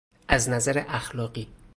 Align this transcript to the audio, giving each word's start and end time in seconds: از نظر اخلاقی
از 0.27 0.49
نظر 0.49 0.83
اخلاقی 0.87 1.47